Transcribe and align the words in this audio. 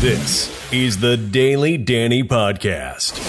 This 0.00 0.50
is 0.72 0.98
the 0.98 1.16
Daily 1.16 1.78
Danny 1.78 2.22
Podcast. 2.24 3.20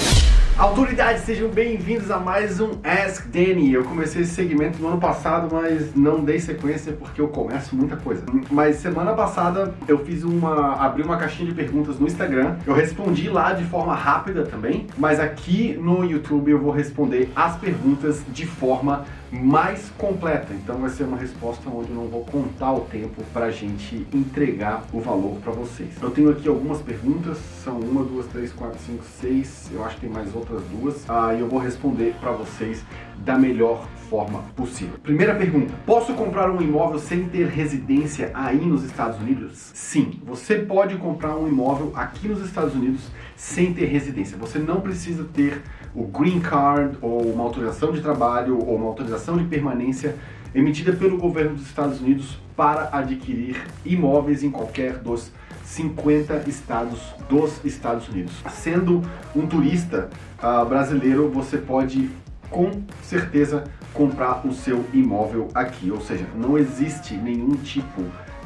Autoridades, 0.57 1.23
sejam 1.23 1.49
bem-vindos 1.49 2.09
a 2.09 2.17
mais 2.17 2.59
um 2.61 2.79
Ask 2.83 3.27
Danny. 3.27 3.73
Eu 3.73 3.83
comecei 3.83 4.21
esse 4.21 4.33
segmento 4.33 4.81
no 4.81 4.87
ano 4.87 4.97
passado, 4.97 5.49
mas 5.53 5.93
não 5.95 6.23
dei 6.23 6.39
sequência 6.39 6.93
porque 6.93 7.19
eu 7.19 7.27
começo 7.27 7.75
muita 7.75 7.97
coisa. 7.97 8.23
Mas 8.49 8.77
semana 8.77 9.13
passada 9.13 9.73
eu 9.87 10.03
fiz 10.05 10.23
uma. 10.23 10.75
abri 10.75 11.03
uma 11.03 11.17
caixinha 11.17 11.49
de 11.49 11.55
perguntas 11.55 11.99
no 11.99 12.07
Instagram. 12.07 12.55
Eu 12.65 12.73
respondi 12.73 13.29
lá 13.29 13.53
de 13.53 13.65
forma 13.65 13.93
rápida 13.93 14.43
também, 14.43 14.87
mas 14.97 15.19
aqui 15.19 15.77
no 15.81 16.03
YouTube 16.05 16.51
eu 16.51 16.59
vou 16.59 16.71
responder 16.71 17.29
as 17.35 17.57
perguntas 17.57 18.21
de 18.29 18.45
forma 18.45 19.05
mais 19.31 19.89
completa. 19.97 20.53
Então 20.53 20.77
vai 20.77 20.89
ser 20.89 21.03
uma 21.03 21.17
resposta 21.17 21.69
onde 21.69 21.89
eu 21.89 21.95
não 21.95 22.07
vou 22.07 22.23
contar 22.25 22.73
o 22.73 22.81
tempo 22.81 23.23
pra 23.33 23.51
gente 23.51 24.05
entregar 24.13 24.83
o 24.93 24.99
valor 24.99 25.37
para 25.43 25.51
vocês. 25.51 25.89
Eu 26.01 26.11
tenho 26.11 26.29
aqui 26.29 26.47
algumas 26.47 26.81
perguntas, 26.81 27.37
são 27.63 27.79
uma, 27.79 28.03
duas, 28.03 28.27
três, 28.27 28.51
quatro, 28.51 28.79
cinco, 28.79 29.03
seis, 29.19 29.69
eu 29.73 29.83
acho 29.83 29.95
que 29.95 30.01
tem 30.01 30.09
mais 30.09 30.33
outras 30.35 30.61
duas, 30.63 31.09
ah, 31.09 31.33
e 31.33 31.39
eu 31.39 31.47
vou 31.47 31.59
responder 31.59 32.15
para 32.19 32.31
vocês 32.31 32.83
da 33.17 33.37
melhor 33.37 33.87
forma 34.09 34.43
possível. 34.55 34.97
Primeira 35.01 35.35
pergunta: 35.35 35.73
posso 35.85 36.13
comprar 36.13 36.49
um 36.49 36.61
imóvel 36.61 36.99
sem 36.99 37.25
ter 37.25 37.47
residência 37.47 38.31
aí 38.33 38.57
nos 38.57 38.83
Estados 38.83 39.19
Unidos? 39.19 39.71
Sim, 39.73 40.19
você 40.25 40.55
pode 40.55 40.95
comprar 40.97 41.35
um 41.35 41.47
imóvel 41.47 41.91
aqui 41.95 42.27
nos 42.27 42.41
Estados 42.41 42.75
Unidos 42.75 43.01
sem 43.35 43.73
ter 43.73 43.85
residência. 43.85 44.37
Você 44.37 44.59
não 44.59 44.81
precisa 44.81 45.23
ter 45.25 45.61
o 45.93 46.03
green 46.03 46.39
card 46.39 46.97
ou 47.01 47.21
uma 47.21 47.43
autorização 47.43 47.91
de 47.91 48.01
trabalho 48.01 48.57
ou 48.59 48.75
uma 48.75 48.87
autorização 48.87 49.37
de 49.37 49.45
permanência 49.45 50.15
emitida 50.53 50.93
pelo 50.93 51.17
governo 51.17 51.55
dos 51.55 51.67
Estados 51.67 51.99
Unidos 51.99 52.37
para 52.55 52.89
adquirir 52.91 53.61
imóveis 53.85 54.43
em 54.43 54.49
qualquer 54.49 54.97
dos 54.99 55.31
50 55.63 56.47
estados 56.47 57.01
dos 57.27 57.63
Estados 57.65 58.07
Unidos. 58.07 58.33
Sendo 58.51 59.01
um 59.35 59.45
turista 59.45 60.09
uh, 60.41 60.65
brasileiro, 60.65 61.29
você 61.29 61.57
pode 61.57 62.09
com 62.49 62.83
certeza 63.01 63.63
comprar 63.93 64.45
o 64.45 64.53
seu 64.53 64.85
imóvel 64.93 65.49
aqui, 65.53 65.91
ou 65.91 65.99
seja, 65.99 66.25
não 66.35 66.57
existe 66.57 67.15
nenhum 67.15 67.55
tipo 67.55 68.03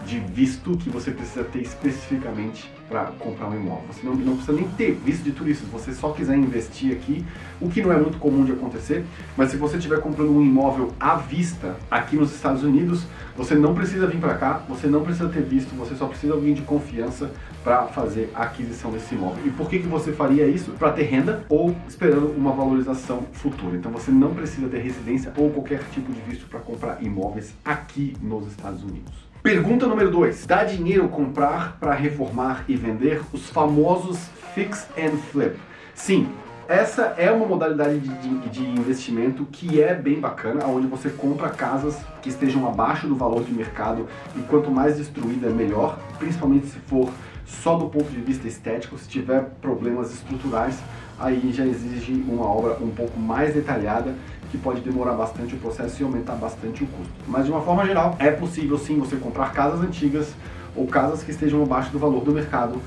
de 0.10 0.20
visto 0.20 0.76
que 0.78 0.90
você 0.90 1.12
precisa 1.12 1.44
ter 1.44 1.62
especificamente 1.62 2.70
para 2.90 3.06
comprar 3.20 3.48
um 3.48 3.56
imóvel. 3.56 3.84
Você 3.94 4.04
não, 4.04 4.16
não, 4.16 4.36
precisa 4.36 4.58
nem 4.58 4.68
ter 4.70 4.94
visto 4.94 5.24
de 5.24 5.32
turista, 5.32 5.64
se 5.64 5.72
você 5.72 5.94
só 5.94 6.10
quiser 6.12 6.36
investir 6.36 6.92
aqui, 6.92 7.24
o 7.62 7.70
que 7.70 7.84
não 7.84 7.92
é 7.92 7.98
muito 7.98 8.18
comum 8.18 8.44
de 8.44 8.52
acontecer, 8.52 9.06
mas 9.38 9.52
se 9.52 9.58
você 9.58 9.78
estiver 9.78 10.02
comprando 10.02 10.32
um 10.32 10.42
imóvel 10.42 10.92
à 11.00 11.16
vista 11.16 11.76
aqui 11.92 12.16
nos 12.16 12.34
Estados 12.34 12.64
Unidos, 12.64 13.04
você 13.38 13.54
não 13.54 13.76
precisa 13.76 14.08
vir 14.08 14.20
para 14.20 14.34
cá, 14.34 14.64
você 14.68 14.88
não 14.88 15.04
precisa 15.04 15.30
ter 15.30 15.44
visto, 15.44 15.76
você 15.76 15.96
só 15.96 16.08
precisa 16.08 16.34
alguém 16.34 16.56
de 16.56 16.64
confiança 16.64 17.32
para 17.64 17.86
fazer 17.88 18.32
a 18.34 18.44
aquisição 18.44 18.90
desse 18.92 19.14
imóvel. 19.14 19.46
E 19.46 19.52
por 19.52 19.70
que, 19.70 19.80
que 19.80 19.88
você 19.88 20.12
faria 20.12 20.48
isso? 20.48 20.72
Para 20.72 20.92
ter 20.92 21.04
renda 21.04 21.46
ou 21.48 21.76
esperando 21.88 22.32
uma 22.36 22.52
valorização 22.52 23.28
futura. 23.34 23.78
Então 23.78 23.92
você 23.92 24.10
não 24.10 24.34
precisa 24.34 24.68
ter 24.68 24.80
residência 24.80 25.32
ou 25.38 25.52
qualquer 25.52 25.84
tipo 25.92 26.12
de 26.12 26.20
visto 26.22 26.48
para 26.48 26.60
comprar 26.60 27.04
imóveis 27.04 27.54
aqui 27.64 28.16
nos 28.22 28.48
Estados 28.48 28.82
Unidos. 28.84 29.29
Pergunta 29.42 29.88
número 29.88 30.12
2. 30.12 30.46
Dá 30.46 30.66
dinheiro 30.66 31.08
comprar 31.08 31.78
para 31.80 31.94
reformar 31.94 32.66
e 32.68 32.76
vender 32.76 33.22
os 33.32 33.50
famosos 33.50 34.20
fix 34.54 34.86
and 34.98 35.18
flip? 35.32 35.58
Sim, 35.96 36.30
essa 36.70 37.16
é 37.18 37.32
uma 37.32 37.48
modalidade 37.48 38.00
de, 38.00 38.10
de, 38.10 38.50
de, 38.50 38.64
investimento 38.64 39.44
que 39.52 39.82
é 39.82 39.96
bem 39.96 40.20
bacana, 40.20 40.68
onde 40.68 40.86
você 40.86 41.10
compra 41.10 41.50
casas 41.50 41.98
que 42.22 42.30
estejam 42.30 42.68
abaixo 42.68 43.08
do 43.08 43.16
valor 43.16 43.44
de 43.44 43.52
mercado 43.52 44.06
e 44.36 44.42
quanto 44.42 44.70
mais 44.70 44.96
destruída 44.96 45.50
melhor, 45.50 45.98
principalmente 46.20 46.68
se 46.68 46.78
for 46.82 47.10
só 47.44 47.76
do 47.76 47.88
ponto 47.88 48.12
de 48.12 48.22
vista 48.22 48.48
estético, 48.48 49.00
se 49.00 49.10
tiver 49.10 49.46
problemas 49.60 50.14
estruturais, 50.14 50.78
aí 51.18 51.52
já 51.52 51.66
exige 51.66 52.24
uma 52.28 52.46
obra 52.46 52.78
um 52.80 52.92
pouco 52.92 53.20
mais 53.20 53.56
detalhada 53.56 54.14
que 54.52 54.58
pode 54.58 54.82
demorar 54.82 55.14
bastante 55.14 55.56
o 55.56 55.58
processo 55.58 56.00
e 56.00 56.06
aumentar 56.06 56.36
bastante 56.36 56.84
o 56.84 56.88
custo. 56.88 57.14
Mas 57.28 57.46
de 57.46 57.52
uma 57.52 57.62
forma 57.62 57.84
geral, 57.84 58.16
é 58.20 58.30
possível 58.30 58.78
sim 58.78 59.00
você 59.00 59.16
comprar 59.16 59.54
casas 59.54 59.82
antigas 59.82 60.36
ou 60.76 60.86
casas 60.86 61.24
que 61.24 61.32
estejam 61.32 61.64
abaixo 61.64 61.92
do 61.92 61.98
valor 61.98 62.24
do 62.24 62.32
mercado, 62.32 62.80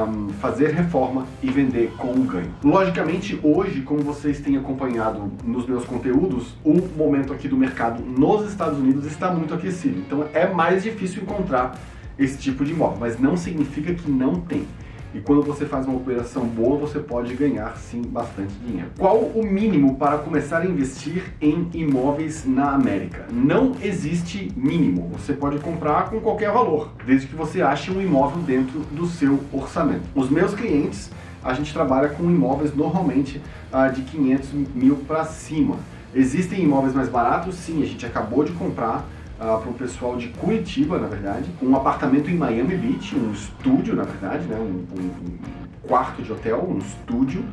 um, 0.00 0.28
fazer 0.40 0.72
reforma 0.72 1.26
e 1.42 1.50
vender 1.50 1.92
com 1.96 2.12
ganho. 2.24 2.50
Logicamente, 2.62 3.38
hoje, 3.42 3.82
como 3.82 4.02
vocês 4.02 4.40
têm 4.40 4.56
acompanhado 4.56 5.30
nos 5.44 5.66
meus 5.66 5.84
conteúdos, 5.84 6.54
o 6.64 6.74
momento 6.96 7.32
aqui 7.32 7.48
do 7.48 7.56
mercado 7.56 8.02
nos 8.02 8.48
Estados 8.48 8.78
Unidos 8.78 9.06
está 9.06 9.30
muito 9.30 9.54
aquecido. 9.54 9.98
Então 9.98 10.26
é 10.32 10.46
mais 10.46 10.82
difícil 10.82 11.22
encontrar 11.22 11.78
esse 12.18 12.38
tipo 12.38 12.64
de 12.64 12.72
imóvel, 12.72 12.98
mas 13.00 13.18
não 13.18 13.36
significa 13.36 13.92
que 13.94 14.10
não 14.10 14.36
tem. 14.36 14.66
E 15.14 15.20
quando 15.20 15.42
você 15.42 15.66
faz 15.66 15.86
uma 15.86 15.96
operação 15.96 16.46
boa, 16.46 16.78
você 16.78 16.98
pode 16.98 17.34
ganhar 17.34 17.76
sim 17.76 18.00
bastante 18.00 18.54
dinheiro. 18.66 18.88
Qual 18.98 19.18
o 19.18 19.44
mínimo 19.44 19.96
para 19.96 20.16
começar 20.16 20.60
a 20.60 20.66
investir 20.66 21.34
em 21.38 21.68
imóveis 21.74 22.46
na 22.46 22.70
América? 22.70 23.26
Não 23.30 23.76
existe 23.82 24.50
mínimo. 24.56 25.10
Você 25.12 25.34
pode 25.34 25.58
comprar 25.58 26.08
com 26.08 26.18
qualquer 26.18 26.50
valor, 26.50 26.92
desde 27.04 27.26
que 27.26 27.36
você 27.36 27.60
ache 27.60 27.90
um 27.90 28.00
imóvel 28.00 28.42
dentro 28.42 28.80
do 28.90 29.06
seu 29.06 29.38
orçamento. 29.52 30.04
Os 30.14 30.30
meus 30.30 30.54
clientes, 30.54 31.10
a 31.44 31.52
gente 31.52 31.74
trabalha 31.74 32.08
com 32.08 32.24
imóveis 32.24 32.74
normalmente 32.74 33.38
uh, 33.70 33.92
de 33.92 34.00
500 34.02 34.52
mil 34.74 34.96
para 34.96 35.26
cima. 35.26 35.76
Existem 36.14 36.62
imóveis 36.62 36.94
mais 36.94 37.08
baratos? 37.08 37.54
Sim, 37.56 37.82
a 37.82 37.86
gente 37.86 38.06
acabou 38.06 38.44
de 38.44 38.52
comprar 38.52 39.06
uh, 39.42 39.60
para 39.60 39.70
o 39.70 39.74
pessoal 39.74 40.16
de 40.16 40.28
Curitiba, 40.28 40.98
na 40.98 41.08
verdade, 41.08 41.50
um 41.60 41.74
apartamento 41.74 42.30
em 42.30 42.36
Miami 42.36 42.76
Beach, 42.76 43.16
um 43.16 43.32
estúdio, 43.32 43.94
na 43.96 44.04
verdade, 44.04 44.46
né, 44.46 44.56
um, 44.56 44.86
um, 44.96 45.02
um 45.02 45.38
quarto 45.82 46.22
de 46.22 46.32
hotel, 46.32 46.64
um 46.68 46.78
estúdio, 46.78 47.44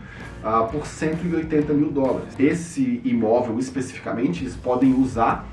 uh, 0.44 0.70
por 0.72 0.86
180 0.86 1.74
mil 1.74 1.92
dólares. 1.92 2.36
Esse 2.38 3.02
imóvel 3.04 3.58
especificamente 3.58 4.44
eles 4.44 4.56
podem 4.56 4.94
usar 4.94 5.48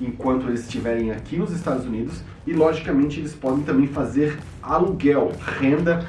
enquanto 0.00 0.48
eles 0.48 0.62
estiverem 0.62 1.12
aqui 1.12 1.36
nos 1.36 1.52
Estados 1.52 1.84
Unidos 1.84 2.22
e, 2.46 2.52
logicamente, 2.52 3.20
eles 3.20 3.34
podem 3.34 3.62
também 3.62 3.86
fazer 3.86 4.38
aluguel, 4.62 5.30
renda. 5.60 6.04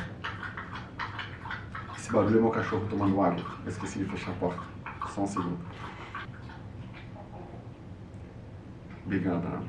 Esse 1.96 2.12
barulho 2.12 2.38
é 2.38 2.42
meu 2.42 2.50
cachorro 2.50 2.88
tomando 2.90 3.22
água. 3.22 3.46
Eu 3.64 3.70
esqueci 3.70 4.00
de 4.00 4.06
fechar 4.06 4.32
a 4.32 4.36
porta. 4.36 4.62
Só 5.14 5.22
um 5.22 5.28
segundo. 5.28 5.58
Obrigado. 9.06 9.64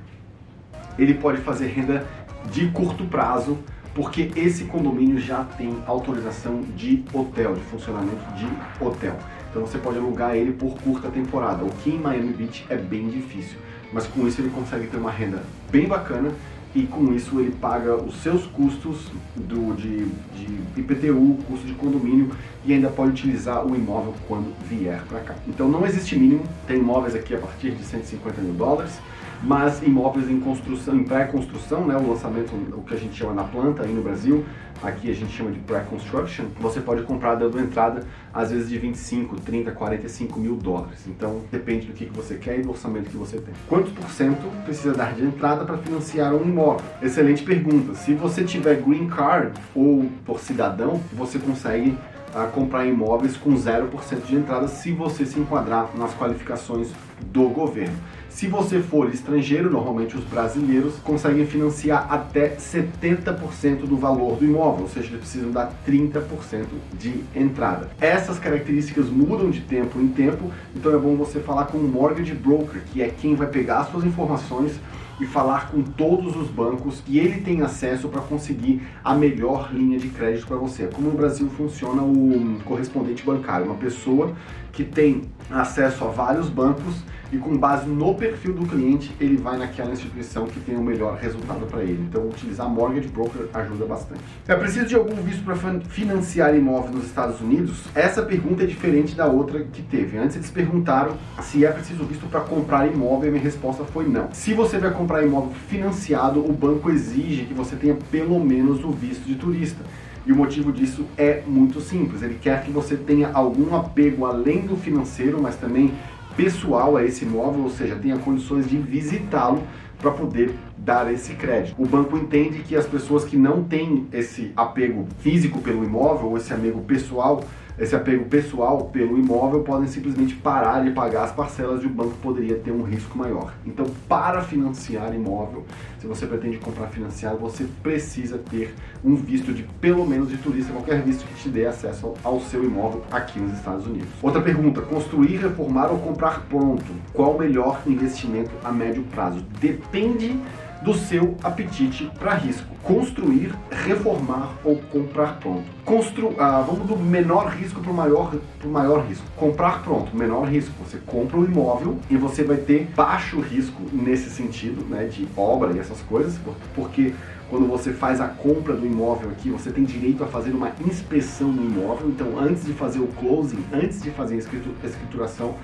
Ele 0.98 1.14
pode 1.14 1.38
fazer 1.38 1.66
renda 1.66 2.06
de 2.50 2.68
curto 2.68 3.04
prazo, 3.04 3.58
porque 3.94 4.30
esse 4.36 4.64
condomínio 4.64 5.18
já 5.18 5.44
tem 5.44 5.76
autorização 5.86 6.62
de 6.76 7.04
hotel, 7.12 7.54
de 7.54 7.60
funcionamento 7.62 8.24
de 8.36 8.48
hotel. 8.84 9.16
Então 9.50 9.62
você 9.62 9.78
pode 9.78 9.98
alugar 9.98 10.34
ele 10.34 10.52
por 10.52 10.76
curta 10.80 11.08
temporada, 11.08 11.64
o 11.64 11.70
que 11.70 11.90
em 11.90 11.98
Miami 11.98 12.32
Beach 12.32 12.66
é 12.68 12.76
bem 12.76 13.08
difícil. 13.08 13.56
Mas 13.92 14.06
com 14.06 14.26
isso 14.26 14.40
ele 14.40 14.50
consegue 14.50 14.88
ter 14.88 14.96
uma 14.96 15.12
renda 15.12 15.42
bem 15.70 15.86
bacana 15.86 16.32
e 16.74 16.82
com 16.82 17.14
isso 17.14 17.38
ele 17.38 17.52
paga 17.52 17.94
os 17.94 18.16
seus 18.16 18.44
custos 18.46 19.12
do, 19.36 19.74
de, 19.76 20.06
de 20.34 20.80
IPTU, 20.80 21.38
custo 21.46 21.64
de 21.64 21.74
condomínio 21.74 22.30
e 22.64 22.72
ainda 22.72 22.88
pode 22.88 23.12
utilizar 23.12 23.64
o 23.64 23.76
imóvel 23.76 24.12
quando 24.26 24.52
vier 24.68 25.00
para 25.08 25.20
cá. 25.20 25.36
Então 25.46 25.68
não 25.68 25.86
existe 25.86 26.18
mínimo, 26.18 26.42
tem 26.66 26.78
imóveis 26.78 27.14
aqui 27.14 27.32
a 27.34 27.38
partir 27.38 27.70
de 27.70 27.84
150 27.84 28.40
mil 28.40 28.54
dólares 28.54 28.98
mas 29.44 29.82
imóveis 29.82 30.30
em 30.30 30.40
construção, 30.40 30.96
em 30.96 31.04
pré-construção, 31.04 31.86
né, 31.86 31.96
o 31.96 32.08
lançamento, 32.08 32.52
o 32.72 32.82
que 32.82 32.94
a 32.94 32.96
gente 32.96 33.14
chama 33.14 33.34
na 33.34 33.44
planta 33.44 33.82
aí 33.82 33.92
no 33.92 34.02
Brasil, 34.02 34.44
aqui 34.82 35.10
a 35.10 35.14
gente 35.14 35.32
chama 35.32 35.50
de 35.50 35.58
pré-construction, 35.60 36.46
você 36.60 36.80
pode 36.80 37.02
comprar 37.02 37.34
dando 37.34 37.58
entrada 37.60 38.02
às 38.32 38.50
vezes 38.50 38.68
de 38.68 38.78
25, 38.78 39.40
30, 39.40 39.70
45 39.72 40.40
mil 40.40 40.56
dólares. 40.56 41.06
Então 41.06 41.42
depende 41.50 41.86
do 41.86 41.92
que, 41.92 42.06
que 42.06 42.12
você 42.12 42.36
quer 42.36 42.58
e 42.58 42.62
do 42.62 42.70
orçamento 42.70 43.10
que 43.10 43.16
você 43.16 43.38
tem. 43.38 43.54
Quantos 43.68 43.92
por 43.92 44.08
cento 44.10 44.42
precisa 44.64 44.92
dar 44.92 45.14
de 45.14 45.22
entrada 45.22 45.64
para 45.64 45.78
financiar 45.78 46.34
um 46.34 46.42
imóvel? 46.42 46.84
Excelente 47.02 47.42
pergunta. 47.42 47.94
Se 47.94 48.14
você 48.14 48.44
tiver 48.44 48.76
green 48.82 49.06
card 49.08 49.52
ou 49.74 50.06
por 50.24 50.40
cidadão, 50.40 51.00
você 51.12 51.38
consegue 51.38 51.96
a 52.34 52.46
comprar 52.46 52.84
imóveis 52.86 53.36
com 53.36 53.54
0% 53.54 54.26
de 54.26 54.34
entrada 54.34 54.66
se 54.66 54.90
você 54.92 55.24
se 55.24 55.38
enquadrar 55.38 55.90
nas 55.96 56.12
qualificações 56.14 56.90
do 57.32 57.48
governo. 57.48 57.96
Se 58.28 58.48
você 58.48 58.80
for 58.80 59.08
estrangeiro, 59.14 59.70
normalmente 59.70 60.16
os 60.16 60.24
brasileiros 60.24 60.96
conseguem 61.04 61.46
financiar 61.46 62.12
até 62.12 62.56
70% 62.56 63.86
do 63.86 63.96
valor 63.96 64.36
do 64.36 64.44
imóvel, 64.44 64.82
ou 64.82 64.88
seja, 64.88 65.06
eles 65.06 65.20
precisam 65.20 65.52
dar 65.52 65.72
30% 65.86 66.64
de 66.98 67.22
entrada. 67.34 67.90
Essas 68.00 68.40
características 68.40 69.08
mudam 69.08 69.50
de 69.50 69.60
tempo 69.60 70.00
em 70.00 70.08
tempo, 70.08 70.50
então 70.74 70.92
é 70.92 70.98
bom 70.98 71.14
você 71.14 71.38
falar 71.38 71.66
com 71.66 71.78
um 71.78 71.86
mortgage 71.86 72.34
broker, 72.34 72.82
que 72.92 73.00
é 73.00 73.08
quem 73.08 73.36
vai 73.36 73.46
pegar 73.46 73.82
as 73.82 73.90
suas 73.92 74.04
informações 74.04 74.72
e 75.20 75.26
falar 75.26 75.70
com 75.70 75.82
todos 75.82 76.36
os 76.36 76.48
bancos 76.48 77.02
e 77.06 77.18
ele 77.18 77.40
tem 77.40 77.62
acesso 77.62 78.08
para 78.08 78.20
conseguir 78.20 78.82
a 79.02 79.14
melhor 79.14 79.70
linha 79.72 79.98
de 79.98 80.08
crédito 80.08 80.46
para 80.46 80.56
você. 80.56 80.86
Como 80.86 81.10
no 81.10 81.16
Brasil 81.16 81.48
funciona 81.50 82.02
o 82.02 82.60
correspondente 82.64 83.24
bancário, 83.24 83.66
uma 83.66 83.76
pessoa 83.76 84.34
que 84.74 84.84
tem 84.84 85.22
acesso 85.50 86.04
a 86.04 86.08
vários 86.08 86.48
bancos 86.48 87.02
e 87.32 87.38
com 87.38 87.56
base 87.56 87.88
no 87.88 88.14
perfil 88.14 88.54
do 88.54 88.66
cliente, 88.66 89.14
ele 89.20 89.36
vai 89.36 89.58
naquela 89.58 89.90
instituição 89.92 90.46
que 90.46 90.60
tem 90.60 90.76
o 90.76 90.82
melhor 90.82 91.16
resultado 91.16 91.66
para 91.66 91.82
ele. 91.82 92.06
Então, 92.08 92.28
utilizar 92.28 92.68
Mortgage 92.68 93.08
Broker 93.08 93.48
ajuda 93.52 93.86
bastante. 93.86 94.20
É 94.46 94.54
preciso 94.54 94.86
de 94.86 94.94
algum 94.94 95.16
visto 95.16 95.42
para 95.44 95.56
financiar 95.88 96.54
imóvel 96.54 96.92
nos 96.92 97.06
Estados 97.06 97.40
Unidos? 97.40 97.84
Essa 97.94 98.22
pergunta 98.22 98.62
é 98.62 98.66
diferente 98.66 99.16
da 99.16 99.26
outra 99.26 99.64
que 99.64 99.82
teve. 99.82 100.16
Antes 100.16 100.36
eles 100.36 100.50
perguntaram 100.50 101.16
se 101.42 101.64
é 101.64 101.70
preciso 101.70 102.04
visto 102.04 102.26
para 102.26 102.40
comprar 102.40 102.86
imóvel 102.86 103.28
e 103.28 103.32
minha 103.32 103.42
resposta 103.42 103.84
foi 103.84 104.06
não. 104.06 104.28
Se 104.32 104.54
você 104.54 104.78
vai 104.78 104.92
comprar 104.92 105.24
imóvel 105.24 105.52
financiado, 105.68 106.38
o 106.38 106.52
banco 106.52 106.90
exige 106.90 107.46
que 107.46 107.54
você 107.54 107.74
tenha 107.74 107.96
pelo 108.10 108.38
menos 108.38 108.84
o 108.84 108.90
visto 108.90 109.24
de 109.24 109.34
turista. 109.34 109.82
E 110.26 110.32
o 110.32 110.36
motivo 110.36 110.72
disso 110.72 111.04
é 111.16 111.42
muito 111.46 111.80
simples. 111.80 112.22
Ele 112.22 112.38
quer 112.40 112.64
que 112.64 112.70
você 112.70 112.96
tenha 112.96 113.30
algum 113.32 113.76
apego 113.76 114.24
além 114.24 114.62
do 114.62 114.76
financeiro, 114.76 115.40
mas 115.40 115.56
também 115.56 115.92
pessoal 116.36 116.96
a 116.96 117.04
esse 117.04 117.24
imóvel, 117.24 117.64
ou 117.64 117.70
seja, 117.70 117.96
tenha 117.96 118.18
condições 118.18 118.68
de 118.68 118.76
visitá-lo 118.76 119.62
para 119.98 120.10
poder 120.10 120.54
dar 120.76 121.12
esse 121.12 121.34
crédito. 121.34 121.80
O 121.80 121.86
banco 121.86 122.16
entende 122.16 122.58
que 122.60 122.76
as 122.76 122.86
pessoas 122.86 123.24
que 123.24 123.36
não 123.36 123.62
têm 123.62 124.06
esse 124.12 124.52
apego 124.56 125.06
físico 125.20 125.60
pelo 125.60 125.84
imóvel 125.84 126.30
ou 126.30 126.36
esse 126.36 126.52
apego 126.52 126.80
pessoal 126.80 127.42
esse 127.78 127.94
apego 127.96 128.24
pessoal 128.26 128.84
pelo 128.84 129.18
imóvel 129.18 129.62
podem 129.62 129.88
simplesmente 129.88 130.34
parar 130.36 130.84
de 130.84 130.90
pagar 130.90 131.24
as 131.24 131.32
parcelas 131.32 131.82
e 131.82 131.86
o 131.86 131.90
banco 131.90 132.14
poderia 132.22 132.56
ter 132.56 132.70
um 132.70 132.82
risco 132.82 133.18
maior. 133.18 133.52
Então, 133.66 133.86
para 134.08 134.42
financiar 134.42 135.12
imóvel, 135.14 135.64
se 135.98 136.06
você 136.06 136.26
pretende 136.26 136.58
comprar 136.58 136.86
financiado, 136.88 137.38
você 137.38 137.66
precisa 137.82 138.38
ter 138.38 138.74
um 139.04 139.16
visto 139.16 139.52
de 139.52 139.64
pelo 139.80 140.06
menos 140.06 140.28
de 140.28 140.36
turista, 140.36 140.72
qualquer 140.72 141.02
visto 141.02 141.26
que 141.26 141.34
te 141.34 141.48
dê 141.48 141.66
acesso 141.66 142.14
ao 142.22 142.40
seu 142.40 142.62
imóvel 142.62 143.02
aqui 143.10 143.40
nos 143.40 143.54
Estados 143.54 143.86
Unidos. 143.86 144.08
Outra 144.22 144.40
pergunta: 144.40 144.80
construir, 144.80 145.38
reformar 145.38 145.90
ou 145.90 145.98
comprar 145.98 146.46
pronto? 146.48 146.84
Qual 147.12 147.34
o 147.34 147.38
melhor 147.38 147.80
investimento 147.86 148.52
a 148.62 148.70
médio 148.70 149.02
prazo? 149.04 149.44
Depende 149.60 150.38
do 150.84 150.92
seu 150.92 151.34
apetite 151.42 152.10
para 152.18 152.34
risco. 152.34 152.68
Construir, 152.82 153.54
reformar 153.70 154.52
ou 154.62 154.76
comprar 154.76 155.38
pronto. 155.40 155.64
Constru 155.84 156.34
ah, 156.38 156.60
vamos 156.60 156.86
do 156.86 156.96
menor 156.96 157.48
risco 157.48 157.80
para 157.80 157.90
o 157.90 157.94
maior, 157.94 158.34
maior 158.62 159.06
risco. 159.06 159.24
Comprar 159.34 159.82
pronto, 159.82 160.14
menor 160.14 160.46
risco. 160.46 160.72
Você 160.86 160.98
compra 161.06 161.38
um 161.38 161.44
imóvel 161.44 161.98
e 162.10 162.16
você 162.16 162.44
vai 162.44 162.58
ter 162.58 162.86
baixo 162.94 163.40
risco 163.40 163.80
nesse 163.90 164.28
sentido, 164.28 164.84
né, 164.84 165.06
de 165.06 165.26
obra 165.34 165.72
e 165.72 165.78
essas 165.78 166.00
coisas, 166.02 166.38
porque 166.74 167.14
quando 167.48 167.66
você 167.66 167.92
faz 167.92 168.20
a 168.20 168.28
compra 168.28 168.74
do 168.74 168.84
imóvel 168.86 169.30
aqui, 169.30 169.48
você 169.48 169.70
tem 169.70 169.84
direito 169.84 170.22
a 170.22 170.26
fazer 170.26 170.50
uma 170.50 170.72
inspeção 170.86 171.48
no 171.48 171.62
imóvel. 171.64 172.08
Então, 172.08 172.38
antes 172.38 172.64
de 172.64 172.72
fazer 172.72 172.98
o 172.98 173.06
closing, 173.06 173.64
antes 173.72 174.02
de 174.02 174.10
fazer 174.10 174.34
a 174.34 174.38
escrituração, 174.38 175.54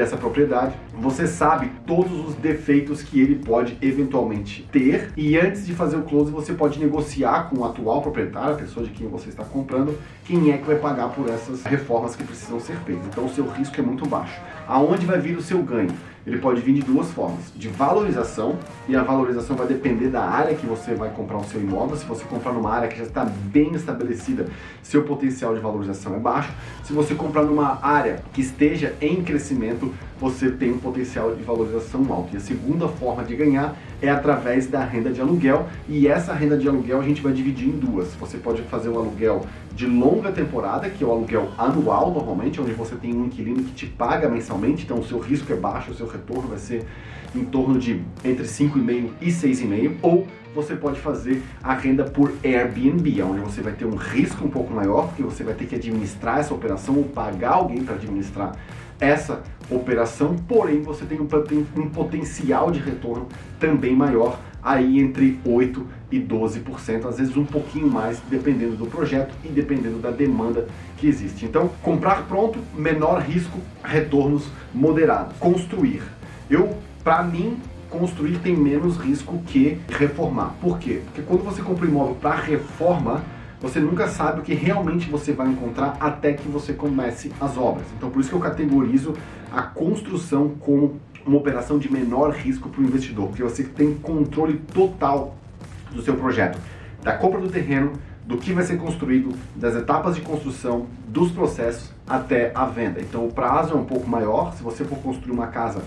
dessa 0.00 0.16
propriedade, 0.16 0.74
você 0.94 1.26
sabe 1.26 1.70
todos 1.86 2.26
os 2.26 2.34
defeitos 2.34 3.02
que 3.02 3.20
ele 3.20 3.34
pode 3.34 3.76
eventualmente 3.82 4.66
ter 4.72 5.12
e 5.14 5.36
antes 5.36 5.66
de 5.66 5.74
fazer 5.74 5.96
o 5.96 6.02
close 6.02 6.32
você 6.32 6.54
pode 6.54 6.80
negociar 6.80 7.50
com 7.50 7.58
o 7.58 7.64
atual 7.66 8.00
proprietário, 8.00 8.54
a 8.54 8.58
pessoa 8.58 8.84
de 8.86 8.92
quem 8.92 9.06
você 9.06 9.28
está 9.28 9.44
comprando, 9.44 9.94
quem 10.24 10.52
é 10.52 10.56
que 10.56 10.66
vai 10.66 10.76
pagar 10.76 11.10
por 11.10 11.28
essas 11.28 11.64
reformas 11.64 12.16
que 12.16 12.24
precisam 12.24 12.58
ser 12.58 12.76
feitas. 12.86 13.04
Então 13.08 13.26
o 13.26 13.28
seu 13.28 13.46
risco 13.46 13.78
é 13.78 13.82
muito 13.82 14.08
baixo. 14.08 14.40
Aonde 14.66 15.04
vai 15.04 15.20
vir 15.20 15.36
o 15.36 15.42
seu 15.42 15.62
ganho? 15.62 15.90
Ele 16.26 16.38
pode 16.38 16.60
vir 16.60 16.74
de 16.74 16.82
duas 16.82 17.10
formas: 17.10 17.52
de 17.54 17.68
valorização, 17.68 18.58
e 18.88 18.96
a 18.96 19.02
valorização 19.02 19.56
vai 19.56 19.66
depender 19.66 20.08
da 20.08 20.22
área 20.22 20.54
que 20.54 20.66
você 20.66 20.94
vai 20.94 21.10
comprar 21.10 21.38
o 21.38 21.44
seu 21.44 21.60
imóvel. 21.60 21.96
Se 21.96 22.04
você 22.04 22.24
comprar 22.24 22.52
numa 22.52 22.70
área 22.70 22.88
que 22.88 22.98
já 22.98 23.04
está 23.04 23.24
bem 23.24 23.74
estabelecida, 23.74 24.46
seu 24.82 25.02
potencial 25.04 25.54
de 25.54 25.60
valorização 25.60 26.14
é 26.14 26.18
baixo. 26.18 26.50
Se 26.84 26.92
você 26.92 27.14
comprar 27.14 27.42
numa 27.42 27.78
área 27.84 28.22
que 28.32 28.40
esteja 28.40 28.94
em 29.00 29.22
crescimento, 29.22 29.92
você 30.20 30.50
tem 30.50 30.70
um 30.70 30.78
potencial 30.78 31.34
de 31.34 31.42
valorização 31.42 32.04
alto. 32.12 32.34
E 32.34 32.36
a 32.36 32.40
segunda 32.40 32.86
forma 32.86 33.24
de 33.24 33.34
ganhar 33.34 33.76
é 34.02 34.10
através 34.10 34.66
da 34.66 34.84
renda 34.84 35.10
de 35.10 35.20
aluguel, 35.20 35.66
e 35.88 36.06
essa 36.06 36.34
renda 36.34 36.56
de 36.56 36.68
aluguel 36.68 37.00
a 37.00 37.02
gente 37.02 37.22
vai 37.22 37.32
dividir 37.32 37.68
em 37.68 37.78
duas. 37.78 38.14
Você 38.14 38.36
pode 38.36 38.62
fazer 38.62 38.90
um 38.90 38.98
aluguel 38.98 39.46
de 39.74 39.86
longa 39.86 40.30
temporada, 40.30 40.90
que 40.90 41.02
é 41.02 41.06
o 41.06 41.10
aluguel 41.10 41.48
anual 41.56 42.12
normalmente, 42.12 42.60
onde 42.60 42.72
você 42.72 42.94
tem 42.96 43.14
um 43.14 43.26
inquilino 43.26 43.62
que 43.62 43.72
te 43.72 43.86
paga 43.86 44.28
mensalmente, 44.28 44.84
então 44.84 44.98
o 44.98 45.04
seu 45.04 45.18
risco 45.18 45.50
é 45.52 45.56
baixo, 45.56 45.90
o 45.90 45.94
seu 45.94 46.06
retorno 46.06 46.48
vai 46.48 46.58
ser 46.58 46.84
em 47.34 47.44
torno 47.44 47.78
de 47.78 48.02
entre 48.24 48.44
5,5 48.44 49.08
e 49.20 49.28
6,5, 49.28 49.94
ou 50.02 50.26
você 50.54 50.74
pode 50.74 50.98
fazer 50.98 51.42
a 51.62 51.74
renda 51.74 52.04
por 52.04 52.32
Airbnb, 52.44 53.22
onde 53.22 53.40
você 53.40 53.62
vai 53.62 53.72
ter 53.72 53.84
um 53.84 53.94
risco 53.94 54.44
um 54.44 54.50
pouco 54.50 54.72
maior, 54.72 55.06
porque 55.06 55.22
você 55.22 55.44
vai 55.44 55.54
ter 55.54 55.66
que 55.66 55.76
administrar 55.76 56.40
essa 56.40 56.52
operação 56.52 56.96
ou 56.96 57.04
pagar 57.04 57.52
alguém 57.52 57.84
para 57.84 57.94
administrar 57.94 58.56
essa 59.00 59.42
operação, 59.70 60.36
porém 60.48 60.82
você 60.82 61.04
tem 61.04 61.20
um, 61.20 61.28
um 61.76 61.88
potencial 61.88 62.70
de 62.70 62.80
retorno 62.80 63.26
também 63.58 63.94
maior, 63.94 64.38
aí 64.62 65.00
entre 65.00 65.40
8 65.44 65.86
e 66.10 66.20
12%, 66.20 67.06
às 67.06 67.18
vezes 67.18 67.36
um 67.36 67.44
pouquinho 67.44 67.88
mais, 67.88 68.20
dependendo 68.28 68.76
do 68.76 68.86
projeto 68.86 69.32
e 69.44 69.48
dependendo 69.48 69.98
da 69.98 70.10
demanda 70.10 70.66
que 70.98 71.06
existe. 71.06 71.46
Então, 71.46 71.70
comprar 71.82 72.26
pronto, 72.26 72.58
menor 72.76 73.22
risco, 73.22 73.58
retornos 73.82 74.48
moderados. 74.74 75.36
Construir. 75.38 76.02
Eu, 76.50 76.76
para 77.02 77.22
mim, 77.22 77.56
construir 77.88 78.38
tem 78.38 78.56
menos 78.56 78.96
risco 78.96 79.38
que 79.46 79.78
reformar. 79.88 80.54
Por 80.60 80.78
quê? 80.78 81.00
Porque 81.06 81.22
quando 81.22 81.42
você 81.42 81.62
compra 81.62 81.86
um 81.86 81.88
imóvel 81.88 82.14
para 82.16 82.34
reforma, 82.34 83.24
você 83.60 83.78
nunca 83.78 84.08
sabe 84.08 84.40
o 84.40 84.42
que 84.42 84.54
realmente 84.54 85.08
você 85.10 85.32
vai 85.32 85.48
encontrar 85.48 85.96
até 86.00 86.32
que 86.32 86.48
você 86.48 86.72
comece 86.72 87.30
as 87.38 87.58
obras. 87.58 87.86
Então, 87.96 88.10
por 88.10 88.20
isso 88.20 88.30
que 88.30 88.34
eu 88.34 88.40
categorizo 88.40 89.14
a 89.52 89.62
construção 89.62 90.48
como 90.60 90.98
uma 91.26 91.36
operação 91.36 91.78
de 91.78 91.92
menor 91.92 92.30
risco 92.30 92.70
para 92.70 92.80
o 92.80 92.84
investidor, 92.84 93.28
porque 93.28 93.42
você 93.42 93.62
tem 93.62 93.94
controle 93.94 94.58
total 94.72 95.36
do 95.92 96.00
seu 96.00 96.16
projeto, 96.16 96.58
da 97.02 97.12
compra 97.12 97.40
do 97.40 97.48
terreno, 97.48 97.92
do 98.24 98.38
que 98.38 98.52
vai 98.52 98.64
ser 98.64 98.78
construído, 98.78 99.34
das 99.56 99.74
etapas 99.74 100.14
de 100.14 100.22
construção, 100.22 100.86
dos 101.06 101.30
processos 101.32 101.90
até 102.08 102.52
a 102.54 102.64
venda. 102.64 103.00
Então, 103.00 103.26
o 103.26 103.32
prazo 103.32 103.74
é 103.74 103.76
um 103.76 103.84
pouco 103.84 104.08
maior. 104.08 104.54
Se 104.54 104.62
você 104.62 104.84
for 104.84 104.98
construir 104.98 105.32
uma 105.32 105.48
casa 105.48 105.82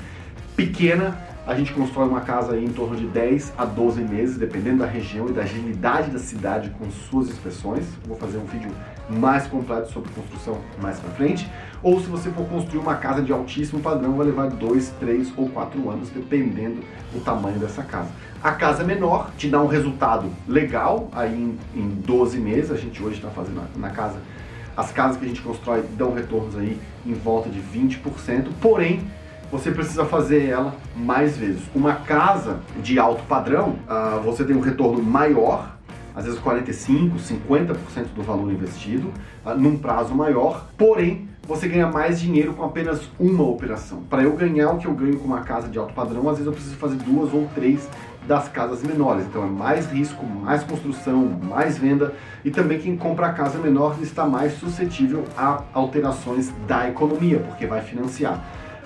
pequena, 0.56 1.18
a 1.46 1.56
gente 1.56 1.74
constrói 1.74 2.08
uma 2.08 2.22
casa 2.22 2.58
em 2.58 2.70
torno 2.70 2.96
de 2.96 3.06
10 3.06 3.54
a 3.58 3.66
12 3.66 4.02
meses, 4.02 4.38
dependendo 4.38 4.78
da 4.78 4.86
região 4.86 5.28
e 5.28 5.34
da 5.34 5.42
agilidade 5.42 6.10
da 6.10 6.20
cidade 6.20 6.70
com 6.80 6.90
suas 6.90 7.28
inspeções. 7.28 7.86
vou 8.08 8.18
fazer 8.18 8.38
um 8.38 8.46
vídeo 8.46 8.72
mais 9.10 9.46
completo 9.48 9.92
sobre 9.92 10.10
construção 10.12 10.60
mais 10.82 11.00
pra 11.00 11.12
frente. 11.12 11.50
Ou 11.82 12.00
se 12.00 12.08
você 12.08 12.30
for 12.30 12.48
construir 12.48 12.80
uma 12.80 12.96
casa 12.96 13.22
de 13.22 13.34
altíssimo 13.34 13.82
padrão, 13.82 14.14
vai 14.14 14.28
levar 14.28 14.50
2, 14.50 14.94
3 15.00 15.34
ou 15.36 15.50
4 15.50 15.90
anos, 15.90 16.10
dependendo 16.10 16.82
do 17.12 17.20
tamanho 17.20 17.60
dessa 17.60 17.84
casa. 17.84 18.10
A 18.42 18.52
casa 18.52 18.84
menor 18.86 19.32
te 19.38 19.50
dá 19.50 19.62
um 19.62 19.68
resultado 19.68 20.30
legal, 20.48 21.10
aí 21.12 21.34
em, 21.34 21.60
em 21.76 21.90
12 21.90 22.40
meses, 22.40 22.72
a 22.72 22.78
gente 22.78 23.04
hoje 23.04 23.18
está 23.18 23.30
fazendo 23.30 23.56
na, 23.56 23.88
na 23.88 23.90
casa 23.90 24.18
as 24.76 24.92
casas 24.92 25.18
que 25.18 25.26
a 25.26 25.28
gente 25.28 25.42
constrói 25.42 25.84
dão 25.98 26.14
retornos 26.14 26.58
aí 26.58 26.80
em 27.06 27.14
volta 27.14 27.50
de 27.50 27.60
20%, 27.60 28.48
porém 28.60 29.02
você 29.54 29.70
precisa 29.70 30.04
fazer 30.04 30.48
ela 30.48 30.74
mais 30.96 31.38
vezes. 31.38 31.62
Uma 31.76 31.94
casa 31.94 32.60
de 32.82 32.98
alto 32.98 33.22
padrão, 33.26 33.76
uh, 33.88 34.20
você 34.24 34.44
tem 34.44 34.56
um 34.56 34.60
retorno 34.60 35.00
maior, 35.04 35.78
às 36.16 36.26
vezes 36.26 36.40
45, 36.40 37.18
50% 37.18 37.76
do 38.16 38.24
valor 38.24 38.52
investido, 38.52 39.14
uh, 39.46 39.54
num 39.56 39.78
prazo 39.78 40.16
maior, 40.16 40.66
porém 40.76 41.30
você 41.48 41.68
ganha 41.68 41.86
mais 41.86 42.20
dinheiro 42.20 42.54
com 42.54 42.64
apenas 42.64 43.08
uma 43.20 43.44
operação. 43.44 44.02
Para 44.10 44.24
eu 44.24 44.34
ganhar 44.36 44.72
o 44.72 44.80
que 44.80 44.88
eu 44.88 44.94
ganho 44.96 45.20
com 45.20 45.28
uma 45.28 45.42
casa 45.42 45.68
de 45.68 45.78
alto 45.78 45.94
padrão, 45.94 46.28
às 46.28 46.38
vezes 46.38 46.48
eu 46.48 46.54
preciso 46.54 46.76
fazer 46.78 46.96
duas 46.96 47.32
ou 47.32 47.48
três 47.54 47.88
das 48.28 48.48
casas 48.48 48.82
menores. 48.82 49.24
Então 49.28 49.44
é 49.44 49.48
mais 49.48 49.86
risco, 49.92 50.26
mais 50.26 50.64
construção, 50.64 51.40
mais 51.44 51.78
venda 51.78 52.16
e 52.44 52.50
também 52.50 52.80
quem 52.80 52.98
compra 52.98 53.28
a 53.28 53.34
casa 53.34 53.60
menor 53.60 53.98
está 54.02 54.26
mais 54.26 54.54
suscetível 54.54 55.26
a 55.38 55.62
alterações 55.74 56.52
da 56.66 56.90
economia, 56.90 57.38
porque 57.38 57.68
vai 57.68 57.82
financiar 57.82 58.44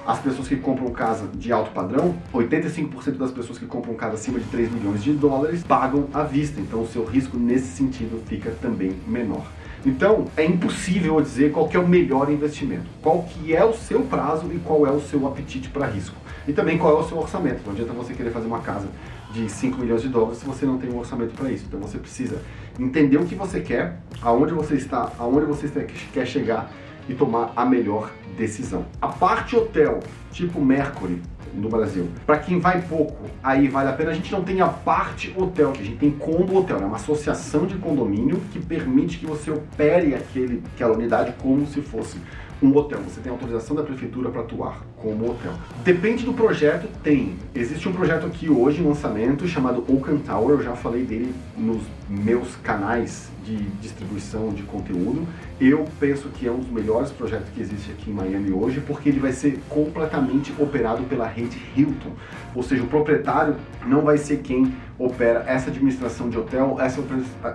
as 0.08 0.20
pessoas 0.20 0.48
que 0.48 0.56
compram 0.56 0.90
casa 0.90 1.28
de 1.36 1.52
alto 1.52 1.72
padrão, 1.72 2.16
85% 2.34 3.18
das 3.18 3.30
pessoas 3.30 3.60
que 3.60 3.66
compram 3.66 3.94
casa 3.94 4.14
acima 4.14 4.40
de 4.40 4.46
3 4.46 4.72
milhões 4.72 5.04
de 5.04 5.12
dólares 5.12 5.64
pagam 5.64 6.08
à 6.14 6.24
vista. 6.24 6.62
Então 6.62 6.82
o 6.82 6.88
seu 6.88 7.04
risco 7.04 7.38
nesse 7.38 7.68
sentido 7.76 8.24
fica 8.26 8.52
também 8.62 8.96
menor. 9.06 9.46
Então, 9.86 10.26
é 10.36 10.44
impossível 10.44 11.20
dizer 11.22 11.52
qual 11.52 11.70
é 11.72 11.78
o 11.78 11.88
melhor 11.88 12.32
investimento, 12.32 12.86
qual 13.02 13.24
que 13.24 13.54
é 13.56 13.64
o 13.64 13.74
seu 13.74 14.02
prazo 14.02 14.52
e 14.52 14.60
qual 14.60 14.88
é 14.88 14.92
o 14.92 15.00
seu 15.00 15.28
apetite 15.28 15.70
para 15.70 15.86
risco. 15.86 16.16
E 16.48 16.54
também 16.54 16.78
qual 16.78 16.98
é 16.98 17.02
o 17.02 17.08
seu 17.08 17.18
orçamento. 17.18 17.62
Não 17.66 17.74
adianta 17.74 17.94
você 17.94 18.14
querer 18.14 18.32
fazer 18.32 18.48
uma 18.48 18.60
casa 18.60 18.88
de 19.32 19.50
5 19.50 19.78
milhões 19.78 20.02
de 20.02 20.08
dólares 20.08 20.40
se 20.40 20.46
você 20.46 20.66
não 20.66 20.78
tem 20.78 20.90
um 20.90 20.98
orçamento 20.98 21.34
para 21.34 21.52
isso. 21.52 21.66
Então 21.68 21.80
você 21.80 21.98
precisa 21.98 22.42
entender 22.80 23.18
o 23.18 23.26
que 23.26 23.36
você 23.36 23.60
quer, 23.60 24.00
aonde 24.22 24.54
você 24.54 24.76
está, 24.76 25.12
aonde 25.20 25.46
você 25.46 25.68
quer 26.14 26.26
chegar 26.26 26.72
e 27.08 27.14
tomar 27.14 27.54
a 27.56 27.66
melhor 27.66 28.12
decisão. 28.38 28.86
A 29.02 29.08
parte 29.08 29.56
hotel, 29.56 30.00
tipo 30.32 30.62
Mercury, 30.62 31.22
no 31.54 31.70
Brasil. 31.70 32.08
Para 32.26 32.38
quem 32.38 32.60
vai 32.60 32.82
pouco, 32.82 33.26
aí 33.44 33.68
vale 33.68 33.90
a 33.90 33.94
pena. 33.94 34.12
A 34.12 34.14
gente 34.14 34.32
não 34.32 34.44
tem 34.44 34.62
a 34.62 34.68
parte 34.68 35.34
hotel, 35.36 35.72
a 35.72 35.84
gente 35.84 35.98
tem 35.98 36.12
condo 36.12 36.56
hotel, 36.56 36.78
é 36.78 36.82
né? 36.82 36.86
uma 36.86 36.98
associação 36.98 37.66
de 37.66 37.76
condomínio 37.76 38.40
que 38.52 38.60
permite 38.60 39.18
que 39.18 39.26
você 39.26 39.52
opere 39.52 40.14
aquele, 40.14 40.64
aquela 40.76 40.94
unidade 40.94 41.34
como 41.42 41.66
se 41.66 41.82
fosse 41.82 42.18
um 42.62 42.76
hotel. 42.76 43.00
Você 43.02 43.22
tem 43.22 43.32
autorização 43.32 43.76
da 43.76 43.84
prefeitura 43.84 44.30
para 44.30 44.42
atuar 44.42 44.82
como 44.98 45.30
hotel. 45.32 45.54
Depende 45.84 46.26
do 46.26 46.34
projeto, 46.34 46.88
tem. 47.04 47.36
Existe 47.54 47.88
um 47.88 47.94
projeto 47.94 48.26
aqui 48.26 48.50
hoje 48.50 48.82
em 48.82 48.88
lançamento 48.88 49.48
chamado 49.48 49.84
Oaken 49.88 50.20
Tower, 50.20 50.58
eu 50.58 50.64
já 50.64 50.76
falei 50.76 51.04
dele 51.04 51.34
nos 51.58 51.82
meus 52.10 52.56
canais 52.58 53.30
de 53.44 53.56
distribuição 53.82 54.50
de 54.50 54.64
conteúdo. 54.64 55.26
Eu 55.60 55.86
penso 56.00 56.30
que 56.30 56.48
é 56.48 56.52
um 56.52 56.60
dos 56.60 56.70
melhores 56.70 57.12
projetos 57.12 57.48
que 57.50 57.62
existe 57.62 57.92
aqui 57.92 58.10
em 58.10 58.14
Miami 58.14 58.52
hoje, 58.52 58.82
porque 58.86 59.10
ele 59.10 59.20
vai 59.20 59.32
ser 59.32 59.60
completamente 59.70 60.54
operado 60.60 61.04
pela 61.04 61.28
rede 61.28 61.58
Hilton. 61.76 62.12
Ou 62.54 62.62
seja, 62.62 62.84
o 62.84 62.88
proprietário 62.88 63.56
não 63.86 64.02
vai 64.02 64.18
ser 64.18 64.38
quem 64.38 64.74
opera 65.00 65.44
essa 65.48 65.70
administração 65.70 66.30
de 66.30 66.38
hotel, 66.38 66.78
essa 66.80 67.02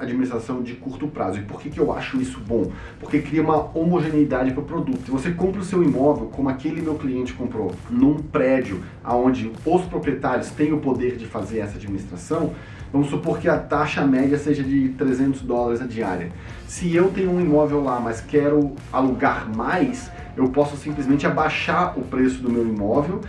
administração 0.00 0.62
de 0.62 0.74
curto 0.74 1.08
prazo. 1.08 1.38
E 1.38 1.42
por 1.42 1.60
que, 1.60 1.70
que 1.70 1.80
eu 1.80 1.92
acho 1.92 2.20
isso 2.20 2.40
bom? 2.40 2.70
Porque 3.00 3.20
cria 3.20 3.42
uma 3.42 3.76
homogeneidade 3.76 4.52
para 4.52 4.62
o 4.62 4.64
produto. 4.64 5.04
Se 5.04 5.10
você 5.10 5.30
compra 5.32 5.60
o 5.60 5.64
seu 5.64 5.82
imóvel, 5.82 6.26
como 6.26 6.48
aquele 6.48 6.80
meu 6.80 6.94
cliente 6.94 7.32
comprou, 7.32 7.72
num 7.90 8.16
prédio 8.16 8.82
onde 9.04 9.50
os 9.64 9.82
proprietários 9.82 10.50
têm 10.50 10.72
o 10.72 10.78
poder 10.78 11.16
de 11.16 11.26
fazer 11.26 11.58
essa 11.58 11.76
administração, 11.76 12.52
Vamos 12.92 13.08
supor 13.08 13.38
que 13.38 13.48
a 13.48 13.56
taxa 13.56 14.06
média 14.06 14.36
seja 14.36 14.62
de 14.62 14.90
300 14.90 15.40
dólares 15.40 15.80
a 15.80 15.86
diária. 15.86 16.30
Se 16.68 16.94
eu 16.94 17.08
tenho 17.08 17.30
um 17.30 17.40
imóvel 17.40 17.82
lá, 17.82 17.98
mas 17.98 18.20
quero 18.20 18.76
alugar 18.92 19.48
mais, 19.56 20.10
eu 20.36 20.50
posso 20.50 20.76
simplesmente 20.76 21.26
abaixar 21.26 21.98
o 21.98 22.02
preço 22.02 22.42
do 22.42 22.50
meu 22.50 22.68
imóvel, 22.68 23.22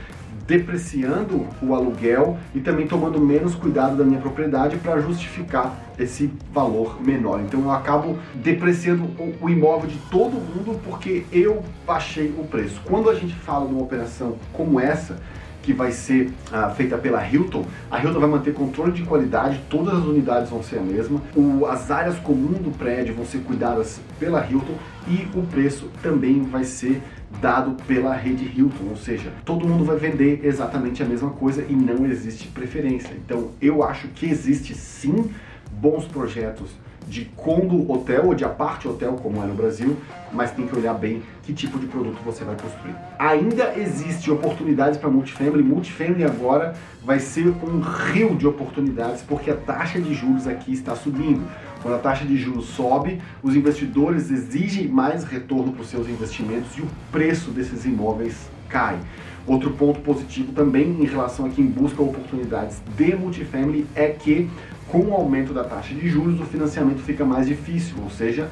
depreciando 0.47 1.47
o 1.61 1.73
aluguel 1.73 2.37
e 2.53 2.59
também 2.59 2.87
tomando 2.87 3.19
menos 3.19 3.55
cuidado 3.55 3.95
da 3.95 4.03
minha 4.03 4.19
propriedade 4.19 4.77
para 4.77 4.99
justificar 4.99 5.79
esse 5.97 6.31
valor 6.51 7.01
menor. 7.01 7.41
Então 7.41 7.61
eu 7.61 7.71
acabo 7.71 8.17
depreciando 8.35 9.09
o 9.41 9.49
imóvel 9.49 9.89
de 9.89 9.97
todo 10.09 10.33
mundo 10.33 10.79
porque 10.83 11.25
eu 11.31 11.63
baixei 11.85 12.33
o 12.37 12.43
preço. 12.45 12.81
Quando 12.85 13.09
a 13.09 13.15
gente 13.15 13.33
fala 13.35 13.67
de 13.67 13.73
uma 13.73 13.83
operação 13.83 14.37
como 14.51 14.79
essa, 14.79 15.17
que 15.63 15.73
vai 15.73 15.91
ser 15.91 16.31
ah, 16.51 16.69
feita 16.69 16.97
pela 16.97 17.25
Hilton. 17.25 17.65
A 17.89 18.03
Hilton 18.03 18.19
vai 18.19 18.29
manter 18.29 18.53
controle 18.53 18.91
de 18.91 19.03
qualidade, 19.03 19.61
todas 19.69 19.93
as 19.93 20.03
unidades 20.03 20.49
vão 20.49 20.61
ser 20.61 20.77
a 20.77 20.81
mesma, 20.81 21.21
o, 21.35 21.65
as 21.65 21.89
áreas 21.89 22.19
comuns 22.19 22.59
do 22.59 22.69
prédio 22.69 23.15
vão 23.15 23.25
ser 23.25 23.39
cuidadas 23.39 23.99
pela 24.19 24.45
Hilton 24.45 24.75
e 25.07 25.25
o 25.33 25.41
preço 25.43 25.89
também 26.03 26.43
vai 26.43 26.65
ser 26.65 27.01
dado 27.41 27.75
pela 27.85 28.13
rede 28.13 28.45
Hilton, 28.45 28.89
ou 28.89 28.97
seja, 28.97 29.31
todo 29.43 29.67
mundo 29.67 29.83
vai 29.83 29.97
vender 29.97 30.41
exatamente 30.43 31.03
a 31.03 31.05
mesma 31.05 31.29
coisa 31.31 31.65
e 31.67 31.73
não 31.73 32.05
existe 32.05 32.47
preferência. 32.47 33.13
Então 33.13 33.51
eu 33.61 33.83
acho 33.83 34.07
que 34.09 34.25
existe 34.25 34.75
sim 34.75 35.31
bons 35.71 36.05
projetos 36.05 36.71
de 37.07 37.25
condo 37.35 37.91
hotel 37.91 38.27
ou 38.27 38.33
de 38.33 38.45
aparte 38.45 38.87
hotel, 38.87 39.13
como 39.21 39.43
é 39.43 39.45
no 39.45 39.53
Brasil, 39.53 39.97
mas 40.31 40.51
tem 40.51 40.65
que 40.65 40.75
olhar 40.75 40.93
bem 40.93 41.21
que 41.43 41.53
tipo 41.53 41.77
de 41.77 41.85
produto 41.85 42.17
você 42.23 42.43
vai 42.43 42.55
construir. 42.55 42.95
Ainda 43.19 43.77
existe 43.77 44.31
oportunidades 44.31 44.97
para 44.97 45.09
multifamily. 45.09 45.63
Multifamily 45.63 46.23
agora 46.23 46.73
vai 47.03 47.19
ser 47.19 47.47
um 47.47 47.81
rio 47.81 48.35
de 48.35 48.47
oportunidades 48.47 49.21
porque 49.21 49.51
a 49.51 49.55
taxa 49.55 49.99
de 49.99 50.13
juros 50.13 50.47
aqui 50.47 50.71
está 50.71 50.95
subindo. 50.95 51.45
Quando 51.83 51.95
a 51.95 51.99
taxa 51.99 52.23
de 52.23 52.37
juros 52.37 52.67
sobe, 52.67 53.19
os 53.43 53.57
investidores 53.57 54.31
exigem 54.31 54.87
mais 54.87 55.25
retorno 55.25 55.73
para 55.73 55.81
os 55.81 55.89
seus 55.89 56.07
investimentos 56.07 56.77
e 56.77 56.81
o 56.81 56.87
preço 57.11 57.51
desses 57.51 57.83
imóveis 57.83 58.49
cai. 58.69 58.97
Outro 59.45 59.71
ponto 59.71 59.99
positivo 59.99 60.53
também 60.53 60.89
em 61.01 61.05
relação 61.05 61.45
a 61.45 61.49
quem 61.49 61.65
busca 61.65 62.01
oportunidades 62.01 62.81
de 62.95 63.13
multifamily 63.17 63.85
é 63.93 64.07
que 64.07 64.49
com 64.87 64.99
o 64.99 65.13
aumento 65.13 65.53
da 65.53 65.65
taxa 65.65 65.93
de 65.93 66.07
juros 66.07 66.39
o 66.39 66.45
financiamento 66.45 66.99
fica 66.99 67.25
mais 67.25 67.47
difícil, 67.47 67.97
ou 68.01 68.09
seja, 68.09 68.49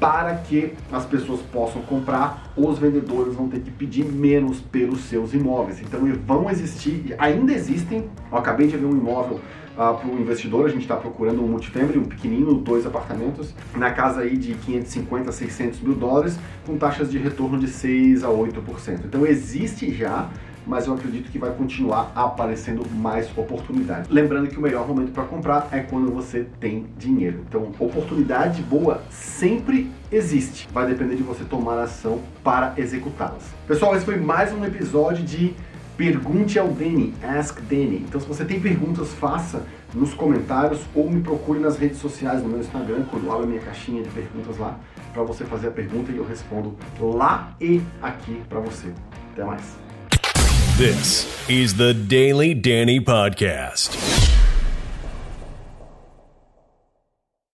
para 0.00 0.34
que 0.36 0.72
as 0.90 1.04
pessoas 1.04 1.40
possam 1.42 1.82
comprar, 1.82 2.50
os 2.56 2.78
vendedores 2.78 3.34
vão 3.34 3.48
ter 3.48 3.60
que 3.60 3.70
pedir 3.70 4.06
menos 4.06 4.58
pelos 4.58 5.00
seus 5.00 5.34
imóveis. 5.34 5.82
Então 5.82 6.00
vão 6.26 6.48
existir, 6.48 7.14
ainda 7.18 7.52
existem. 7.52 8.08
Eu 8.32 8.38
acabei 8.38 8.66
de 8.66 8.78
ver 8.78 8.86
um 8.86 8.96
imóvel 8.96 9.38
uh, 9.80 9.96
para 9.96 10.06
o 10.06 10.20
investidor, 10.20 10.66
a 10.66 10.68
gente 10.68 10.82
está 10.82 10.96
procurando 10.96 11.42
um 11.42 11.48
multifamily, 11.48 11.98
um 11.98 12.04
pequenino, 12.04 12.54
dois 12.54 12.84
apartamentos, 12.84 13.54
na 13.74 13.90
casa 13.90 14.20
aí 14.20 14.36
de 14.36 14.52
550 14.54 15.32
600 15.32 15.80
mil 15.80 15.94
dólares, 15.94 16.38
com 16.66 16.76
taxas 16.76 17.10
de 17.10 17.16
retorno 17.16 17.58
de 17.58 17.68
6 17.68 18.22
a 18.22 18.28
8%. 18.28 19.06
Então 19.06 19.26
existe 19.26 19.90
já 19.92 20.28
mas 20.66 20.86
eu 20.86 20.92
acredito 20.92 21.32
que 21.32 21.38
vai 21.38 21.50
continuar 21.52 22.12
aparecendo 22.14 22.86
mais 22.90 23.26
oportunidades. 23.36 24.08
Lembrando 24.10 24.48
que 24.48 24.58
o 24.58 24.60
melhor 24.60 24.86
momento 24.86 25.10
para 25.10 25.24
comprar 25.24 25.68
é 25.72 25.80
quando 25.80 26.12
você 26.12 26.46
tem 26.60 26.86
dinheiro. 26.98 27.40
Então, 27.48 27.72
oportunidade 27.78 28.62
boa 28.62 29.02
sempre 29.10 29.90
existe. 30.12 30.68
Vai 30.70 30.86
depender 30.86 31.16
de 31.16 31.22
você 31.22 31.44
tomar 31.44 31.80
ação 31.80 32.20
para 32.44 32.74
executá-las. 32.76 33.42
Pessoal, 33.66 33.96
esse 33.96 34.04
foi 34.04 34.16
mais 34.16 34.52
um 34.52 34.64
episódio 34.64 35.24
de 35.24 35.54
Pergunte 36.00 36.58
ao 36.58 36.68
Danny, 36.68 37.12
Ask 37.22 37.60
Danny. 37.68 38.06
Então, 38.08 38.18
se 38.18 38.26
você 38.26 38.42
tem 38.42 38.58
perguntas, 38.58 39.12
faça 39.12 39.66
nos 39.92 40.14
comentários 40.14 40.80
ou 40.94 41.10
me 41.10 41.20
procure 41.20 41.60
nas 41.60 41.76
redes 41.76 41.98
sociais, 41.98 42.42
no 42.42 42.48
meu 42.48 42.60
Instagram, 42.60 43.04
quando 43.10 43.26
eu 43.26 43.32
abro 43.32 43.44
a 43.44 43.46
minha 43.46 43.60
caixinha 43.60 44.02
de 44.02 44.08
perguntas 44.08 44.56
lá, 44.56 44.80
para 45.12 45.22
você 45.24 45.44
fazer 45.44 45.68
a 45.68 45.70
pergunta 45.70 46.10
e 46.10 46.16
eu 46.16 46.24
respondo 46.24 46.74
lá 46.98 47.54
e 47.60 47.82
aqui 48.00 48.40
para 48.48 48.60
você. 48.60 48.94
Até 49.34 49.44
mais. 49.44 49.76
This 50.78 51.28
is 51.50 51.74
the 51.74 51.92
Daily 51.92 52.54
Danny 52.54 52.98
Podcast. 52.98 54.19